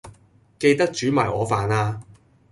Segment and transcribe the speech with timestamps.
[0.57, 2.01] 記得煮埋我飯呀